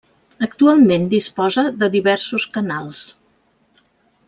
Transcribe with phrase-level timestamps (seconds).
[0.45, 3.07] Actualment disposa de diversos canals.